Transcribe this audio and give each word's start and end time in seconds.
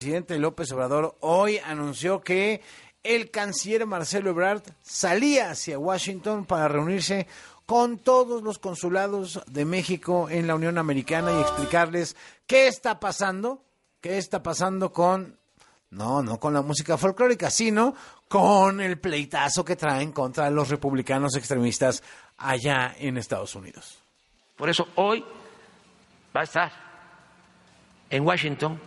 presidente 0.00 0.38
López 0.38 0.72
Obrador 0.72 1.18
hoy 1.20 1.58
anunció 1.58 2.22
que 2.22 2.62
el 3.02 3.30
canciller 3.30 3.84
Marcelo 3.84 4.30
Ebrard 4.30 4.62
salía 4.80 5.50
hacia 5.50 5.78
Washington 5.78 6.46
para 6.46 6.68
reunirse 6.68 7.26
con 7.66 7.98
todos 7.98 8.42
los 8.42 8.58
consulados 8.58 9.42
de 9.46 9.66
México 9.66 10.30
en 10.30 10.46
la 10.46 10.54
Unión 10.54 10.78
Americana 10.78 11.32
y 11.32 11.40
explicarles 11.42 12.16
qué 12.46 12.66
está 12.66 12.98
pasando, 12.98 13.62
qué 14.00 14.16
está 14.16 14.42
pasando 14.42 14.90
con, 14.90 15.36
no, 15.90 16.22
no 16.22 16.40
con 16.40 16.54
la 16.54 16.62
música 16.62 16.96
folclórica, 16.96 17.50
sino 17.50 17.94
con 18.26 18.80
el 18.80 18.98
pleitazo 18.98 19.66
que 19.66 19.76
traen 19.76 20.12
contra 20.12 20.48
los 20.48 20.70
republicanos 20.70 21.36
extremistas 21.36 22.02
allá 22.38 22.94
en 22.98 23.18
Estados 23.18 23.54
Unidos. 23.54 23.98
Por 24.56 24.70
eso 24.70 24.88
hoy 24.94 25.22
va 26.34 26.40
a 26.40 26.44
estar 26.44 26.72
en 28.08 28.24
Washington 28.26 28.80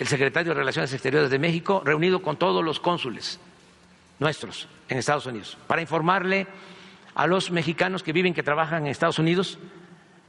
el 0.00 0.08
secretario 0.08 0.54
de 0.54 0.58
Relaciones 0.58 0.92
Exteriores 0.94 1.28
de 1.28 1.38
México, 1.38 1.82
reunido 1.84 2.22
con 2.22 2.38
todos 2.38 2.64
los 2.64 2.80
cónsules 2.80 3.38
nuestros 4.18 4.66
en 4.88 4.96
Estados 4.96 5.26
Unidos, 5.26 5.58
para 5.66 5.82
informarle 5.82 6.46
a 7.14 7.26
los 7.26 7.50
mexicanos 7.50 8.02
que 8.02 8.14
viven, 8.14 8.32
que 8.32 8.42
trabajan 8.42 8.84
en 8.84 8.90
Estados 8.90 9.18
Unidos 9.18 9.58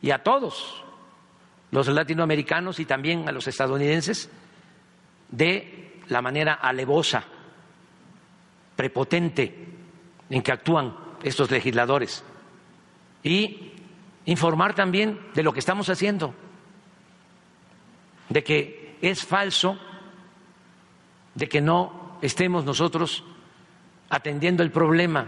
y 0.02 0.12
a 0.12 0.23
todos 0.23 0.84
los 1.72 1.88
latinoamericanos 1.88 2.82
y 2.82 2.86
también 2.86 3.30
a 3.30 3.32
los 3.32 3.48
estadounidenses 3.48 4.30
de 5.30 6.02
la 6.10 6.22
manera 6.22 6.55
alevosa, 6.55 7.24
prepotente 8.76 9.70
en 10.30 10.41
que 10.41 10.52
actúan 10.52 10.98
estos 11.24 11.49
legisladores. 11.49 12.26
Y 13.24 13.72
informar 14.26 14.76
también 14.76 15.18
de 15.34 15.44
lo 15.44 15.54
que 15.54 15.60
estamos 15.60 15.90
haciendo, 15.90 16.34
de 18.27 18.44
que 18.44 18.80
es 19.02 19.26
falso 19.26 19.78
de 21.36 21.48
que 21.48 21.62
no 21.62 22.18
estemos 22.22 22.66
nosotros 22.66 23.24
atendiendo 24.10 24.63
el 24.63 24.71
problema. 24.71 25.27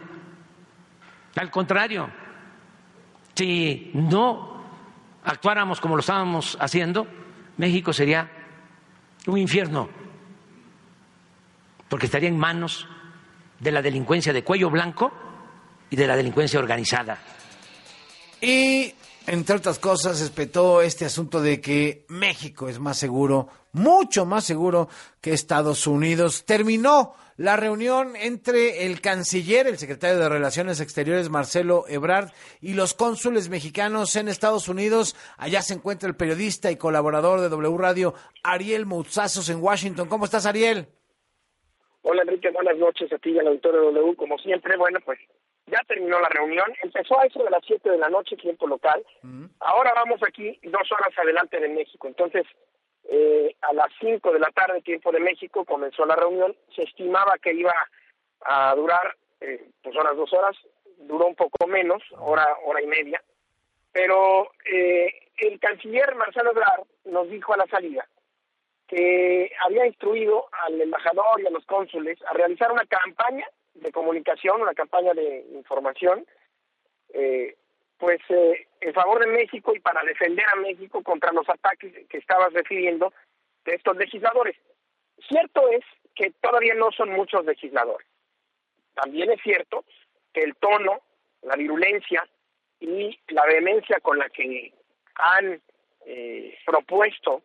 Al 1.36 1.50
contrario, 1.50 2.10
si 3.34 3.92
no 3.94 4.62
actuáramos 5.24 5.80
como 5.80 5.96
lo 5.96 6.02
estábamos 6.02 6.58
haciendo, 6.60 7.08
México 7.58 7.94
sería 7.94 8.30
un 9.26 9.38
infierno, 9.38 9.90
porque 11.90 12.06
estaría 12.06 12.30
en 12.30 12.38
manos 12.38 12.88
de 13.60 13.72
la 13.72 13.82
delincuencia 13.82 14.34
de 14.34 14.44
cuello 14.44 14.70
blanco 14.70 15.12
y 15.90 15.96
de 15.96 16.08
la 16.08 16.16
delincuencia 16.16 16.60
organizada. 16.60 17.18
Y 18.42 18.94
entre 19.28 19.56
otras 19.56 19.80
cosas, 19.80 20.22
espetó 20.22 20.82
este 20.82 21.06
asunto 21.06 21.42
de 21.42 21.62
que 21.62 22.06
México 22.10 22.68
es 22.68 22.80
más 22.80 22.98
seguro, 22.98 23.48
mucho 23.72 24.26
más 24.26 24.44
seguro 24.44 24.90
que 25.22 25.32
Estados 25.32 25.88
Unidos. 25.88 26.46
Terminó 26.46 27.14
la 27.38 27.56
reunión 27.56 28.16
entre 28.16 28.86
el 28.86 29.02
canciller, 29.02 29.68
el 29.68 29.78
secretario 29.78 30.20
de 30.20 30.30
Relaciones 30.30 30.82
Exteriores, 30.82 31.30
Marcelo 31.30 31.86
Ebrard, 31.88 32.32
y 32.62 32.74
los 32.74 32.94
cónsules 32.94 33.50
mexicanos 33.50 34.16
en 34.16 34.28
Estados 34.28 34.68
Unidos. 34.68 35.16
Allá 35.38 35.62
se 35.62 35.74
encuentra 35.74 36.10
el 36.10 36.16
periodista 36.16 36.70
y 36.70 36.76
colaborador 36.76 37.40
de 37.40 37.50
W 37.50 37.78
Radio, 37.78 38.14
Ariel 38.44 38.86
Mouzazos, 38.86 39.50
en 39.50 39.64
Washington. 39.64 40.10
¿Cómo 40.10 40.26
estás, 40.26 40.46
Ariel? 40.46 40.88
Hola, 42.02 42.24
Enrique. 42.24 42.50
Buenas 42.52 42.78
noches 42.78 43.12
a 43.14 43.18
ti 43.18 43.32
y 43.32 43.40
al 43.40 43.46
de 43.46 43.60
W. 43.62 44.16
Como 44.18 44.38
siempre, 44.38 44.76
bueno, 44.76 45.00
pues 45.06 45.18
ya 45.68 45.80
terminó 45.88 46.20
la 46.20 46.30
reunión, 46.30 46.66
empezó 46.82 47.20
a 47.20 47.26
eso 47.26 47.44
de 47.44 47.50
las 47.50 47.64
7 47.66 47.90
de 47.90 47.98
la 47.98 48.10
noche, 48.10 48.36
tiempo 48.36 48.68
local. 48.68 49.04
Ahora 49.60 49.94
vamos 49.96 50.22
aquí 50.28 50.60
dos 50.64 50.92
horas 50.92 51.18
adelante 51.18 51.60
de 51.60 51.70
México. 51.70 52.08
Entonces, 52.08 52.46
eh, 53.06 53.56
a 53.62 53.74
las 53.74 53.88
5 54.00 54.32
de 54.32 54.40
la 54.40 54.52
tarde, 54.52 54.82
tiempo 54.82 55.12
de 55.12 55.20
México, 55.20 55.66
comenzó 55.66 56.06
la 56.06 56.16
reunión. 56.16 56.56
Se 56.76 56.84
estimaba 56.84 57.38
que 57.42 57.54
iba 57.54 57.74
a 58.42 58.76
durar 58.76 59.16
eh, 59.42 59.70
pues 59.82 59.96
unas 59.96 60.16
dos 60.18 60.32
horas, 60.34 60.56
duró 60.98 61.28
un 61.28 61.36
poco 61.36 61.68
menos, 61.68 62.02
hora, 62.18 62.46
hora 62.66 62.82
y 62.82 62.88
media. 62.88 63.22
Pero 63.92 64.52
eh, 64.66 65.12
el 65.38 65.60
canciller 65.60 66.16
Marcelo 66.16 66.52
Ebrard 66.52 66.84
nos 67.06 67.30
dijo 67.30 67.54
a 67.54 67.58
la 67.58 67.68
salida 67.68 68.08
que 68.88 69.52
había 69.66 69.86
instruido 69.86 70.48
al 70.52 70.80
embajador 70.82 71.42
y 71.42 71.48
a 71.48 71.52
los 71.52 71.66
cónsules 71.66 72.20
a 72.28 72.34
realizar 72.34 72.72
una 72.72 72.86
campaña 72.86 73.48
de 73.74 73.92
comunicación, 73.92 74.62
una 74.62 74.74
campaña 74.74 75.14
de 75.14 75.46
información, 75.54 76.26
eh, 77.14 77.56
pues 77.98 78.20
eh, 78.30 78.68
en 78.82 78.94
favor 78.94 79.20
de 79.20 79.28
México 79.28 79.74
y 79.76 79.80
para 79.80 80.04
defender 80.04 80.46
a 80.54 80.58
México 80.58 81.02
contra 81.04 81.32
los 81.32 81.48
ataques 81.50 81.94
que 82.08 82.18
estabas 82.18 82.52
refiriendo 82.54 83.14
de 83.66 83.76
estos 83.76 83.96
legisladores. 83.98 84.58
Cierto 85.28 85.70
es 85.70 85.84
que 86.16 86.32
todavía 86.42 86.74
no 86.76 86.92
son 86.92 87.12
muchos 87.12 87.46
legisladores. 87.46 88.08
También 88.94 89.32
es 89.32 89.42
cierto 89.42 89.86
que 90.34 90.42
el 90.42 90.56
tono, 90.56 91.02
la 91.42 91.56
virulencia 91.56 92.28
y 92.80 93.18
la 93.30 93.46
vehemencia 93.46 94.00
con 94.02 94.20
la 94.20 94.30
que 94.30 94.74
han 95.16 95.62
eh, 96.06 96.58
propuesto 96.66 97.42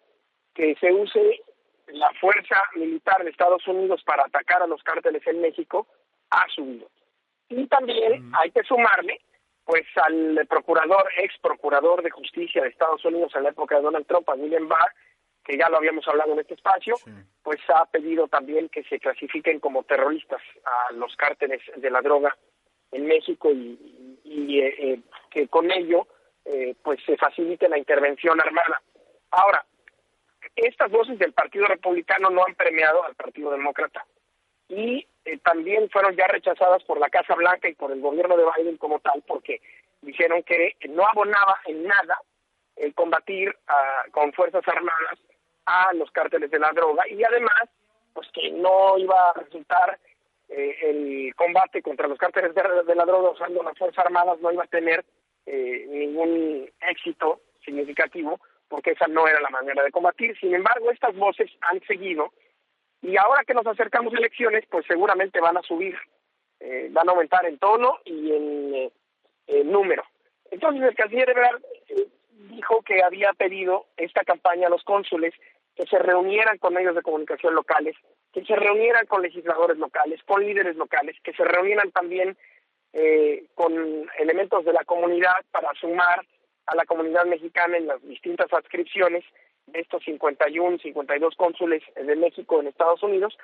que 0.58 0.74
se 0.80 0.92
use 0.92 1.40
la 1.86 2.10
fuerza 2.20 2.60
militar 2.74 3.22
de 3.22 3.30
Estados 3.30 3.64
Unidos 3.68 4.02
para 4.04 4.24
atacar 4.24 4.60
a 4.60 4.66
los 4.66 4.82
cárteles 4.82 5.24
en 5.24 5.40
México 5.40 5.86
ha 6.30 6.44
subido. 6.48 6.90
Y 7.48 7.68
también 7.68 8.32
hay 8.34 8.50
que 8.50 8.64
sumarle 8.64 9.20
pues 9.64 9.84
al 9.96 10.44
procurador, 10.48 11.08
ex 11.18 11.38
procurador 11.38 12.02
de 12.02 12.10
justicia 12.10 12.62
de 12.62 12.70
Estados 12.70 13.04
Unidos 13.04 13.32
en 13.36 13.44
la 13.44 13.50
época 13.50 13.76
de 13.76 13.82
Donald 13.82 14.06
Trump, 14.06 14.28
a 14.28 14.34
William 14.34 14.66
Barr, 14.66 14.92
que 15.44 15.56
ya 15.56 15.68
lo 15.68 15.76
habíamos 15.76 16.08
hablado 16.08 16.32
en 16.32 16.40
este 16.40 16.54
espacio, 16.54 16.96
pues 17.42 17.60
ha 17.68 17.86
pedido 17.86 18.26
también 18.26 18.68
que 18.68 18.82
se 18.82 18.98
clasifiquen 18.98 19.60
como 19.60 19.84
terroristas 19.84 20.42
a 20.64 20.92
los 20.94 21.14
cárteles 21.16 21.60
de 21.76 21.90
la 21.90 22.02
droga 22.02 22.36
en 22.90 23.06
México 23.06 23.50
y, 23.52 24.60
eh, 24.60 24.74
eh, 24.78 25.00
que 25.30 25.46
con 25.46 25.70
ello 25.70 26.08
eh, 26.44 26.74
pues 26.82 26.98
se 27.06 27.16
facilite 27.16 27.68
la 27.68 27.78
intervención 27.78 28.40
armada. 28.40 28.82
Ahora, 29.30 29.64
estas 30.56 30.90
voces 30.90 31.18
del 31.18 31.32
Partido 31.32 31.66
Republicano 31.66 32.30
no 32.30 32.44
han 32.46 32.54
premiado 32.54 33.04
al 33.04 33.14
Partido 33.14 33.50
Demócrata. 33.50 34.04
Y 34.68 35.06
eh, 35.24 35.38
también 35.38 35.88
fueron 35.90 36.14
ya 36.16 36.26
rechazadas 36.26 36.82
por 36.84 36.98
la 36.98 37.08
Casa 37.08 37.34
Blanca 37.34 37.68
y 37.68 37.74
por 37.74 37.92
el 37.92 38.00
gobierno 38.00 38.36
de 38.36 38.44
Biden 38.56 38.76
como 38.76 38.98
tal, 39.00 39.22
porque 39.26 39.60
dijeron 40.02 40.42
que 40.42 40.74
no 40.88 41.06
abonaba 41.06 41.60
en 41.66 41.84
nada 41.84 42.20
el 42.76 42.94
combatir 42.94 43.54
ah, 43.66 44.04
con 44.12 44.32
fuerzas 44.32 44.66
armadas 44.68 45.18
a 45.66 45.92
los 45.94 46.10
cárteles 46.10 46.50
de 46.50 46.58
la 46.58 46.70
droga. 46.72 47.08
Y 47.08 47.22
además 47.24 47.68
pues 48.18 48.28
que 48.32 48.50
no 48.50 48.98
iba 48.98 49.30
a 49.30 49.32
resultar 49.34 49.98
eh, 50.48 50.76
el 50.82 51.34
combate 51.36 51.82
contra 51.82 52.08
los 52.08 52.18
cárteles 52.18 52.52
de, 52.52 52.94
la 52.94 53.04
droga 53.04 53.30
usando 53.30 53.62
las 53.62 53.78
fuerzas 53.78 54.04
armadas 54.04 54.40
no 54.40 54.50
iba 54.50 54.64
a 54.64 54.68
tener 54.68 55.04
eh, 55.46 55.86
ningún 55.88 56.68
éxito 56.80 57.40
significativo 57.64 58.40
porque 58.68 58.92
esa 58.92 59.06
no 59.06 59.26
era 59.26 59.40
la 59.40 59.50
manera 59.50 59.82
de 59.82 59.90
combatir. 59.90 60.38
Sin 60.38 60.54
embargo, 60.54 60.90
estas 60.90 61.16
voces 61.16 61.50
han 61.62 61.80
seguido 61.86 62.32
y 63.02 63.16
ahora 63.16 63.44
que 63.44 63.54
nos 63.54 63.66
acercamos 63.66 64.12
a 64.12 64.18
elecciones, 64.18 64.64
pues 64.70 64.84
seguramente 64.86 65.40
van 65.40 65.56
a 65.56 65.62
subir, 65.62 65.96
eh, 66.60 66.88
van 66.90 67.08
a 67.08 67.12
aumentar 67.12 67.46
en 67.46 67.58
tono 67.58 67.98
y 68.04 68.32
en, 68.32 68.92
eh, 69.46 69.64
número. 69.64 70.04
Entonces 70.50 70.82
el 70.82 70.94
canciller 70.94 71.30
Ebrard 71.30 71.62
eh, 71.88 72.06
dijo 72.50 72.82
que 72.82 73.02
había 73.02 73.32
pedido 73.34 73.86
esta 73.96 74.24
campaña 74.24 74.66
a 74.66 74.70
los 74.70 74.82
cónsules 74.82 75.32
que 75.76 75.86
se 75.86 75.98
reunieran 75.98 76.58
con 76.58 76.74
medios 76.74 76.96
de 76.96 77.02
comunicación 77.02 77.54
locales, 77.54 77.94
que 78.32 78.44
se 78.44 78.56
reunieran 78.56 79.06
con 79.06 79.22
legisladores 79.22 79.78
locales, 79.78 80.20
con 80.24 80.44
líderes 80.44 80.76
locales, 80.76 81.16
que 81.22 81.32
se 81.32 81.44
reunieran 81.44 81.90
también 81.92 82.36
con 83.54 84.10
elementos 84.18 84.64
de 84.64 84.72
la 84.72 84.82
comunidad 84.82 85.36
para 85.52 85.72
sumar 85.74 86.26
a 86.68 86.76
la 86.76 86.84
comunidad 86.84 87.24
mexicana 87.26 87.76
en 87.76 87.86
las 87.86 88.02
distintas 88.02 88.52
adscripciones 88.52 89.24
de 89.66 89.80
estos 89.80 90.02
51, 90.04 90.78
52 90.78 91.34
cónsules 91.36 91.82
de 91.94 92.16
México 92.16 92.60
en 92.60 92.68
Estados 92.68 93.02
Unidos. 93.02 93.36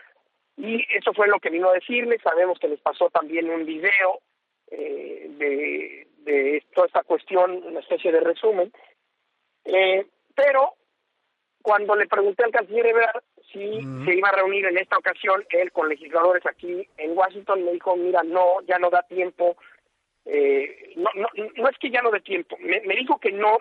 Y 0.56 0.84
eso 0.96 1.12
fue 1.14 1.28
lo 1.28 1.40
que 1.40 1.50
vino 1.50 1.68
a 1.68 1.74
decirles. 1.74 2.22
Sabemos 2.22 2.58
que 2.58 2.68
les 2.68 2.80
pasó 2.80 3.10
también 3.10 3.50
un 3.50 3.66
video 3.66 4.20
eh, 4.70 5.26
de, 5.30 6.06
de, 6.18 6.64
toda 6.74 6.86
esta 6.86 7.02
cuestión, 7.02 7.62
una 7.64 7.80
especie 7.80 8.12
de 8.12 8.20
resumen. 8.20 8.72
Eh, 9.64 10.06
pero 10.34 10.74
cuando 11.62 11.96
le 11.96 12.06
pregunté 12.06 12.44
al 12.44 12.52
canciller 12.52 12.86
Ebrard 12.86 13.22
si 13.52 13.80
se 14.04 14.14
iba 14.14 14.28
a 14.28 14.36
reunir 14.36 14.66
en 14.66 14.78
esta 14.78 14.98
ocasión 14.98 15.44
él 15.50 15.70
con 15.70 15.88
legisladores 15.88 16.44
aquí 16.44 16.88
en 16.98 17.16
Washington, 17.16 17.64
me 17.64 17.72
dijo, 17.72 17.96
mira, 17.96 18.22
no, 18.24 18.60
ya 18.66 18.78
no 18.78 18.90
da 18.90 19.02
tiempo. 19.02 19.56
Eh, 20.26 20.94
no, 20.96 21.10
no, 21.14 21.28
no 21.56 21.68
es 21.68 21.78
que 21.78 21.90
ya 21.90 22.00
no 22.00 22.10
dé 22.10 22.20
tiempo, 22.20 22.56
me, 22.58 22.80
me 22.80 22.96
dijo 22.96 23.18
que 23.18 23.30
no 23.30 23.58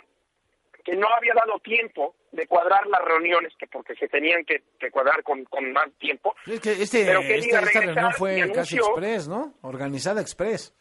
que 0.84 0.96
no 0.96 1.08
había 1.16 1.34
dado 1.34 1.60
tiempo 1.60 2.16
de 2.32 2.46
cuadrar 2.48 2.86
las 2.88 3.02
reuniones, 3.04 3.54
que 3.58 3.68
porque 3.68 3.96
se 3.96 4.08
tenían 4.10 4.44
que, 4.44 4.62
cuadrar 4.92 5.24
con, 5.24 5.46
con, 5.46 5.72
más 5.72 5.92
tiempo. 5.98 6.36
Es 6.46 6.60
que 6.60 6.72
este, 6.72 7.06
pero 7.06 7.22
que 7.22 7.36
esta, 7.36 7.62
reunión 7.62 8.12
fue 8.14 8.52
casi 8.54 8.78
express, 8.78 9.28
¿no? 9.28 9.54
Organizada 9.62 10.22
express. 10.22 10.76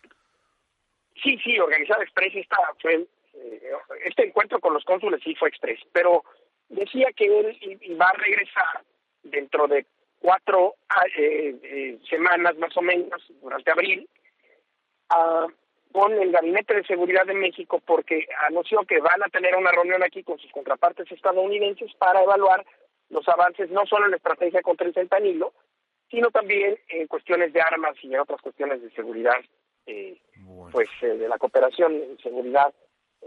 Sí, 1.23 1.39
sí, 1.45 1.59
organizada 1.59 2.03
express. 2.03 2.35
Esta 2.35 2.57
fue, 2.81 3.07
eh, 3.35 3.73
este 4.05 4.27
encuentro 4.27 4.59
con 4.61 4.75
los 4.75 4.85
cónsules 4.85 5.21
sí 5.23 5.35
fue 5.37 5.51
express, 5.51 5.79
pero 5.93 6.25
decía 6.69 7.09
que 7.15 7.27
él 7.27 7.79
iba 7.83 8.07
a 8.07 8.13
regresar 8.15 8.83
dentro 9.23 9.69
de 9.69 9.87
cuatro 10.19 10.75
ah, 10.89 11.05
eh, 11.17 11.55
eh, 11.63 11.99
semanas 12.09 12.57
más 12.57 12.77
o 12.77 12.83
menos, 12.83 13.23
durante 13.41 13.71
abril, 13.71 14.09
a, 15.11 15.47
con 15.93 16.13
el 16.13 16.33
Gabinete 16.33 16.75
de 16.75 16.85
Seguridad 16.85 17.27
de 17.27 17.35
México 17.35 17.81
porque 17.85 18.27
anunció 18.49 18.81
que 18.81 19.01
van 19.01 19.23
a 19.23 19.29
tener 19.29 19.55
una 19.57 19.71
reunión 19.71 20.03
aquí 20.03 20.23
con 20.23 20.39
sus 20.39 20.51
contrapartes 20.51 21.11
estadounidenses 21.11 21.93
para 21.99 22.23
evaluar 22.23 22.65
los 23.11 23.27
avances 23.29 23.71
no 23.71 23.85
solo 23.87 24.07
en 24.07 24.13
la 24.13 24.17
estrategia 24.17 24.63
contra 24.63 24.87
el 24.87 24.95
fentanilo, 24.95 25.53
sino 26.11 26.31
también 26.31 26.79
en 26.89 27.07
cuestiones 27.07 27.53
de 27.53 27.61
armas 27.61 27.95
y 28.03 28.13
en 28.13 28.21
otras 28.21 28.41
cuestiones 28.41 28.83
de 28.83 28.91
seguridad, 28.91 29.37
eh, 29.87 30.21
pues 30.71 30.89
de 31.01 31.29
la 31.29 31.39
cooperación 31.39 31.95
en 31.95 32.19
seguridad 32.19 32.73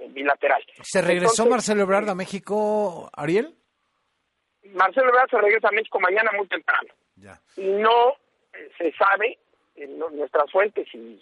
bilateral. 0.09 0.63
¿Se 0.81 1.01
regresó 1.01 1.45
Marcelo 1.45 1.83
Ebrard 1.83 2.09
a 2.09 2.15
México, 2.15 3.09
Ariel? 3.13 3.56
Marcelo 4.73 5.09
Ebrard 5.09 5.29
se 5.29 5.38
regresa 5.38 5.69
a 5.69 5.71
México 5.71 6.00
mañana 6.00 6.31
muy 6.35 6.47
temprano. 6.47 6.94
Y 7.56 7.67
no 7.67 8.15
se 8.77 8.91
sabe, 8.94 9.38
en 9.75 10.00
nuestras 10.00 10.51
fuentes 10.51 10.88
y 10.94 11.21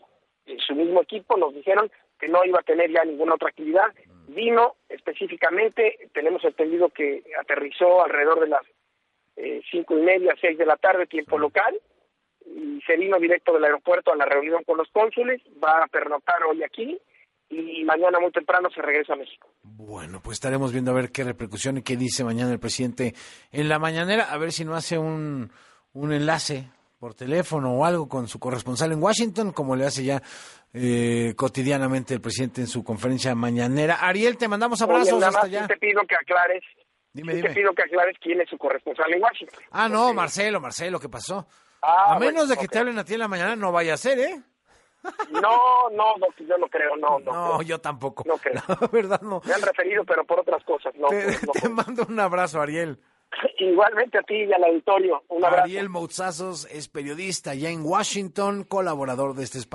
su 0.66 0.76
mismo 0.76 1.02
equipo 1.02 1.38
nos 1.38 1.54
dijeron 1.54 1.92
que 2.20 2.28
no 2.28 2.44
iba 2.46 2.60
a 2.60 2.64
tener 2.64 2.92
ya 2.92 3.04
ninguna 3.04 3.36
otra 3.36 3.50
actividad. 3.50 3.94
Vino 4.28 4.76
específicamente, 4.90 6.10
tenemos 6.14 6.44
entendido 6.44 6.90
que 6.90 7.24
aterrizó 7.40 8.04
alrededor 8.04 8.40
de 8.40 8.48
las 8.48 8.62
eh, 9.36 9.62
cinco 9.70 9.98
y 9.98 10.02
media, 10.02 10.34
seis 10.40 10.58
de 10.58 10.66
la 10.66 10.78
tarde, 10.78 11.06
tiempo 11.08 11.38
local, 11.38 11.80
y 12.46 12.82
se 12.86 12.98
vino 12.98 13.18
directo 13.20 13.54
del 13.54 13.64
aeropuerto 13.64 14.12
a 14.12 14.16
la 14.16 14.26
reunión 14.26 14.64
con 14.64 14.78
los 14.78 14.90
cónsules, 14.92 15.42
va 15.64 15.84
a 15.84 15.88
pernoctar 15.88 16.44
hoy 16.44 16.64
aquí 16.64 17.00
y 17.50 17.84
mañana 17.84 18.20
muy 18.20 18.32
temprano 18.32 18.70
se 18.74 18.82
regresa 18.82 19.14
a 19.14 19.18
México. 19.18 19.50
Bueno, 19.64 20.22
pues 20.24 20.36
estaremos 20.36 20.72
viendo 20.72 20.92
a 20.92 20.96
ver 20.96 21.12
qué 21.12 21.24
repercusión 21.24 21.78
y 21.78 21.84
qué 21.84 21.96
dice 21.96 22.24
mañana 22.24 22.52
el 22.52 22.60
presidente 22.60 23.14
en 23.52 23.70
la 23.70 23.80
mañanera, 23.80 24.32
a 24.32 24.38
ver 24.38 24.52
si 24.52 24.66
no 24.66 24.76
hace 24.76 24.98
un, 24.98 25.52
un 25.94 26.14
enlace 26.14 26.70
por 27.04 27.16
teléfono 27.16 27.74
o 27.74 27.84
algo 27.84 28.08
con 28.08 28.30
su 28.30 28.40
corresponsal 28.40 28.94
en 28.94 29.04
Washington, 29.04 29.52
como 29.52 29.76
le 29.76 29.86
hace 29.86 30.06
ya 30.06 30.22
eh, 30.74 31.34
cotidianamente 31.36 32.14
el 32.14 32.22
presidente 32.22 32.62
en 32.62 32.68
su 32.68 32.82
conferencia 32.82 33.36
mañanera. 33.36 33.96
Ariel, 33.96 34.38
te 34.38 34.48
mandamos 34.48 34.82
abrazos 34.82 35.22
hasta 35.22 35.42
allá. 35.42 35.68
te 35.68 35.76
pido 35.76 36.00
que 36.08 36.16
aclares. 36.16 36.64
Te 37.14 37.22
pido 37.50 37.74
que 37.74 37.82
aclares 37.82 38.16
quién 38.22 38.40
es 38.40 38.50
su 38.50 38.58
corresponsal 38.58 39.14
en 39.14 39.22
Washington. 39.22 39.60
Ah, 39.72 39.90
no, 39.90 40.14
Marcelo, 40.14 40.62
Marcelo, 40.62 40.98
¿qué 40.98 41.10
pasó? 41.10 41.46
Ah, 41.82 42.16
a 42.16 42.20
menos 42.20 42.48
de 42.48 42.56
que 42.56 42.70
te 42.70 42.80
hablen 42.80 42.98
a 42.98 43.04
ti 43.04 43.16
en 43.16 43.20
la 43.20 43.28
mañana, 43.28 43.58
no 43.58 43.74
vaya 43.74 43.96
a 43.96 43.98
ser, 43.98 44.20
¿eh? 44.20 44.42
No, 45.30 45.90
no, 45.92 46.16
no, 46.16 46.28
yo 46.48 46.58
no 46.58 46.68
creo, 46.70 46.96
no, 46.96 47.20
no. 47.20 47.34
No, 47.34 47.62
yo 47.64 47.82
tampoco. 47.82 48.24
No 48.26 48.38
creo. 48.38 48.64
La 48.80 48.88
verdad 48.88 49.22
no. 49.22 49.42
Me 49.44 49.54
han 49.54 49.62
referido, 49.62 50.06
pero 50.06 50.24
por 50.24 50.40
otras 50.40 50.64
cosas, 50.64 50.96
no. 50.96 51.10
te 51.10 51.68
mando 51.68 52.06
un 52.08 52.18
abrazo, 52.22 52.62
Ariel. 52.62 52.98
Igualmente 53.60 54.18
a 54.18 54.22
ti 54.24 54.36
y 54.36 54.54
al 54.54 54.64
auditorio. 54.64 55.24
Un. 55.30 55.44
Ariel 55.46 55.90
Mouzazos 55.90 56.68
es 56.72 56.88
periodista 56.88 57.54
ya 57.54 57.70
en 57.70 57.84
Washington, 57.84 58.64
colaborador 58.64 59.36
de 59.36 59.44
este 59.44 59.58
espacio. 59.58 59.74